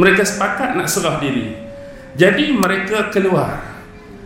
[0.00, 1.52] Mereka sepakat nak serah diri.
[2.16, 3.60] Jadi mereka keluar.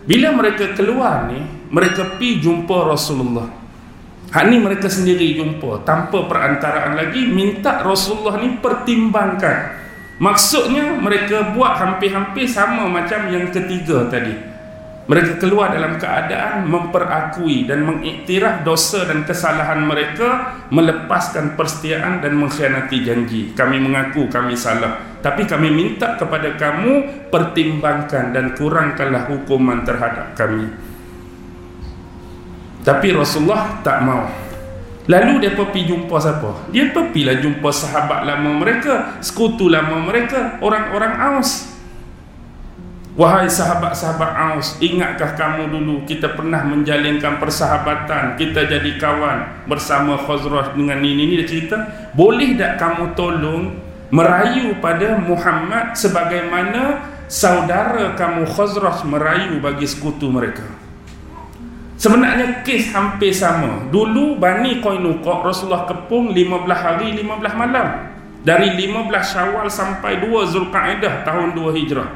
[0.07, 3.51] Bila mereka keluar ni, mereka pi jumpa Rasulullah.
[4.31, 9.83] Hak ni mereka sendiri jumpa tanpa perantaraan lagi minta Rasulullah ni pertimbangkan.
[10.15, 14.55] Maksudnya mereka buat hampir-hampir sama macam yang ketiga tadi.
[15.05, 22.97] Mereka keluar dalam keadaan memperakui dan mengiktiraf dosa dan kesalahan mereka, melepaskan persetiaan dan mengkhianati
[23.05, 23.41] janji.
[23.53, 30.69] Kami mengaku kami salah, tapi kami minta kepada kamu pertimbangkan dan kurangkanlah hukuman terhadap kami.
[32.85, 34.29] Tapi Rasulullah tak mau.
[35.09, 36.69] Lalu dia pergi jumpa siapa?
[36.69, 41.73] Dia pergilah jumpa sahabat lama mereka, sekutu lama mereka, orang-orang Aus.
[43.17, 50.77] Wahai sahabat-sahabat Aus, ingatkah kamu dulu kita pernah menjalinkan persahabatan, kita jadi kawan bersama Khazraj
[50.77, 58.45] dengan ini ini dia cerita, boleh tak kamu tolong merayu pada Muhammad sebagaimana saudara kamu
[58.45, 60.65] Khazraj merayu bagi sekutu mereka.
[61.95, 63.87] Sebenarnya kes hampir sama.
[63.87, 67.87] Dulu Bani Qainuqa Rasulullah kepung 15 hari 15 malam.
[68.45, 72.09] Dari 15 Syawal sampai 2 Zulkaidah tahun 2 Hijrah.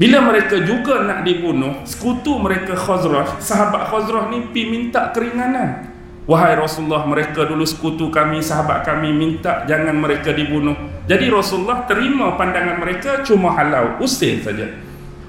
[0.00, 5.91] Bila mereka juga nak dibunuh, sekutu mereka Khazraj, sahabat Khazraj ni pi minta keringanan.
[6.22, 10.74] Wahai Rasulullah, mereka dulu sekutu kami, sahabat kami minta jangan mereka dibunuh.
[11.10, 14.70] Jadi Rasulullah terima pandangan mereka cuma halau, usir saja.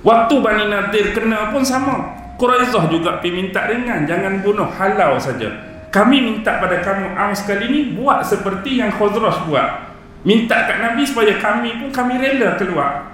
[0.06, 2.22] Waktu Bani Nadir kena pun sama.
[2.38, 5.50] Quraizah juga pi minta ringan, jangan bunuh, halau saja.
[5.94, 9.94] Kami minta pada kamu Aus kali ni buat seperti yang Khazraj buat.
[10.26, 13.14] Minta kat Nabi supaya kami pun kami rela keluar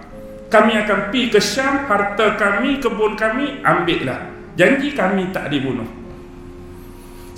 [0.50, 4.34] kami akan pergi ke Syam, harta kami, kebun kami, ambillah.
[4.58, 5.99] Janji kami tak dibunuh.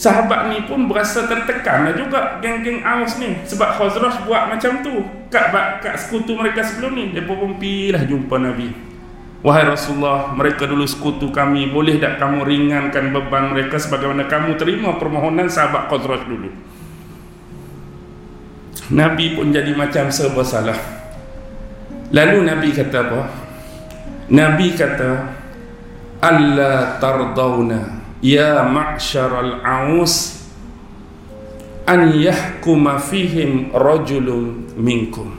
[0.02, 3.38] Sahabat ni pun berasa tertekan lah juga geng-geng Aus ni.
[3.46, 5.06] Sebab Khazraj buat macam tu.
[5.30, 7.14] Kat, kat sekutu mereka sebelum ni.
[7.14, 8.74] Dia pun pergi lah jumpa Nabi.
[9.46, 11.70] Wahai Rasulullah, mereka dulu sekutu kami.
[11.70, 16.50] Boleh tak kamu ringankan beban mereka sebagaimana kamu terima permohonan sahabat Khazraj dulu.
[18.98, 20.82] Nabi pun jadi macam serba salah.
[22.10, 23.22] Lalu Nabi kata apa?
[24.34, 25.12] Nabi kata
[26.26, 30.46] Alla tardawna Ya ma'syaral aus
[31.90, 35.34] An yahkuma fihim rajulun minkum.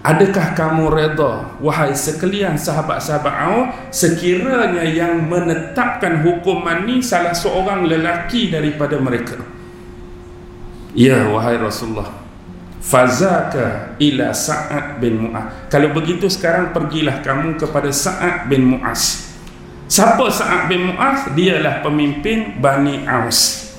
[0.00, 8.48] Adakah kamu reda Wahai sekalian sahabat-sahabat Auf Sekiranya yang menetapkan hukuman ni Salah seorang lelaki
[8.48, 9.36] daripada mereka.
[10.96, 12.08] Ya wahai Rasulullah
[12.80, 15.68] Fazaka ila Sa'ad bin Mu'az.
[15.68, 19.25] Kalau begitu sekarang pergilah kamu kepada Sa'ad bin Mu'az
[19.86, 21.30] Siapa Sa'ad bin Mu'az?
[21.38, 23.70] Dialah pemimpin Bani Aus.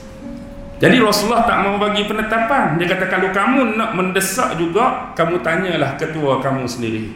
[0.80, 2.80] Jadi Rasulullah tak mau bagi penetapan.
[2.80, 7.12] Dia kata kalau kamu nak mendesak juga Kamu tanyalah ketua kamu sendiri.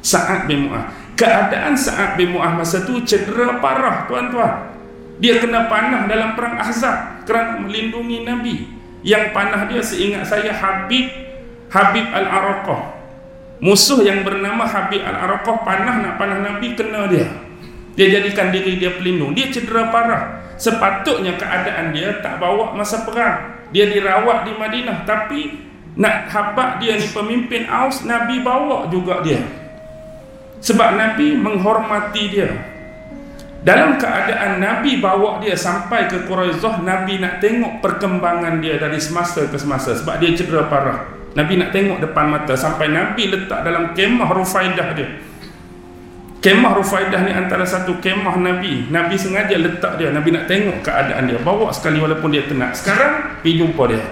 [0.00, 0.88] Sa'ad bin Mu'az
[1.20, 4.72] Keadaan Sa'ad bin Mu'az masa tu cedera parah tuan-tuan.
[5.20, 8.72] Dia kena panah dalam perang Ahzab Kerana melindungi Nabi.
[9.04, 11.12] Yang panah dia seingat saya Habib
[11.68, 13.04] Habib Al-Araqah.
[13.60, 17.43] Musuh yang bernama Habib Al-Araqah panah nak panah Nabi kena dia
[17.94, 19.32] dia jadikan diri dia pelindung.
[19.32, 20.54] Dia cedera parah.
[20.58, 23.66] Sepatutnya keadaan dia tak bawa masa perang.
[23.70, 25.06] Dia dirawat di Madinah.
[25.06, 25.40] Tapi
[25.94, 29.42] nak habak dia ni pemimpin Aus Nabi bawa juga dia.
[30.58, 32.50] Sebab Nabi menghormati dia.
[33.64, 39.46] Dalam keadaan Nabi bawa dia sampai ke Quraizah Nabi nak tengok perkembangan dia dari semasa
[39.46, 39.94] ke semasa.
[39.94, 41.14] Sebab dia cedera parah.
[41.38, 42.58] Nabi nak tengok depan mata.
[42.58, 45.08] Sampai Nabi letak dalam kemah Rufaidah dia
[46.44, 48.92] kemah Rufaidah ni antara satu kemah Nabi.
[48.92, 50.12] Nabi sengaja letak dia.
[50.12, 51.40] Nabi nak tengok keadaan dia.
[51.40, 54.04] Bawa sekali walaupun dia tenat sekarang pergi jumpa dia.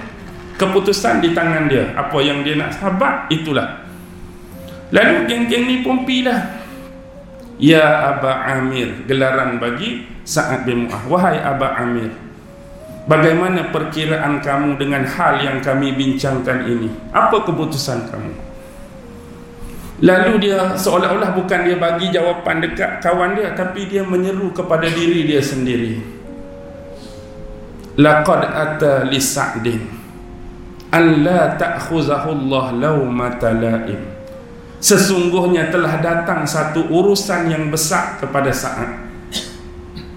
[0.57, 1.93] Keputusan di tangan dia.
[1.93, 3.85] Apa yang dia nak sahabat itulah.
[4.97, 6.65] Lalu geng-geng ni pun pilah
[7.61, 11.05] ya Aba Amir gelaran bagi Sa'ad bin Mu'ah.
[11.09, 12.13] Wahai Aba Amir
[13.09, 16.93] bagaimana perkiraan kamu dengan hal yang kami bincangkan ini?
[17.09, 18.52] Apa keputusan kamu
[20.03, 25.25] lalu dia seolah-olah bukan dia bagi jawapan dekat kawan dia tapi dia menyeru kepada diri
[25.25, 26.03] dia sendiri.
[28.03, 29.83] Laqad ata li sa'din
[30.91, 34.01] an la ta'khuzahu Allah laumata la'im
[34.83, 39.15] sesungguhnya telah datang satu urusan yang besar kepada Sa'ad.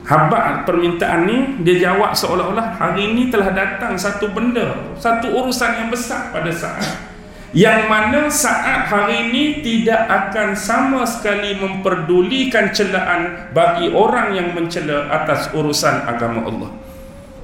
[0.06, 5.90] Habak permintaan ni dia jawab seolah-olah hari ini telah datang satu benda satu urusan yang
[5.94, 7.14] besar pada Sa'ad
[7.53, 15.12] yang mana saat hari ini tidak akan sama sekali memperdulikan celaan bagi orang yang mencela
[15.13, 16.71] atas urusan agama Allah.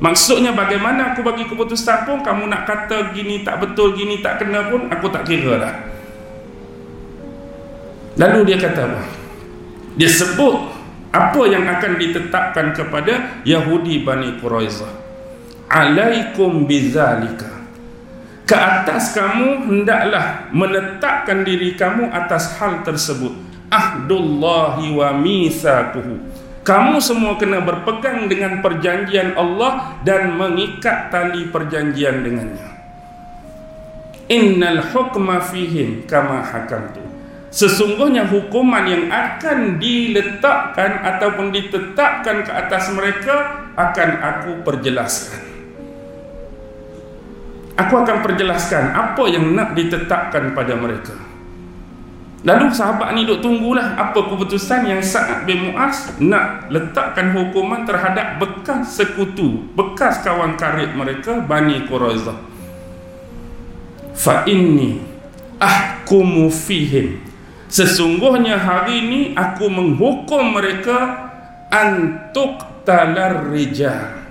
[0.01, 4.65] Maksudnya bagaimana aku bagi keputusan pun Kamu nak kata gini tak betul Gini tak kena
[4.65, 5.73] pun Aku tak kira lah
[8.17, 9.05] Lalu dia kata apa?
[10.01, 10.73] Dia sebut
[11.13, 14.89] Apa yang akan ditetapkan kepada Yahudi Bani Quraizah.
[15.69, 17.60] Alaikum bizalika
[18.51, 23.31] Ke atas kamu Hendaklah menetapkan diri kamu Atas hal tersebut
[23.71, 32.69] Ahdullahi wa mithakuhu kamu semua kena berpegang dengan perjanjian Allah dan mengikat tali perjanjian dengannya.
[34.29, 37.01] Innal hukma fihim kama hakamtu.
[37.49, 45.50] Sesungguhnya hukuman yang akan diletakkan ataupun ditetapkan ke atas mereka akan aku perjelaskan.
[47.79, 51.15] Aku akan perjelaskan apa yang nak ditetapkan pada mereka.
[52.41, 58.41] Lalu sahabat ni duk tunggulah apa keputusan yang Sa'ad bin Mu'az nak letakkan hukuman terhadap
[58.41, 62.33] bekas sekutu, bekas kawan karib mereka Bani Quraizah.
[64.17, 64.97] Fa inni
[65.61, 67.21] ahkumu fihim.
[67.69, 71.29] Sesungguhnya hari ini aku menghukum mereka
[71.69, 74.30] antuk talar rijal.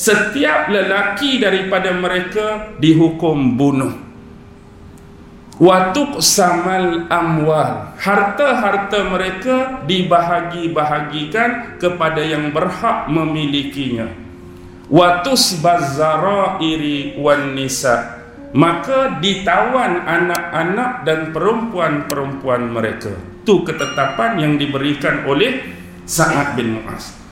[0.00, 3.92] Setiap lelaki daripada mereka dihukum bunuh.
[5.60, 7.92] Watuk samal amwal.
[8.00, 14.08] Harta-harta mereka dibahagi-bahagikan kepada yang berhak memilikinya.
[14.88, 18.24] Watus bazarairi wan nisa.
[18.56, 23.12] Maka ditawan anak-anak dan perempuan-perempuan mereka.
[23.44, 25.60] Itu ketetapan yang diberikan oleh
[26.08, 27.20] Sa'ad bin Mu'az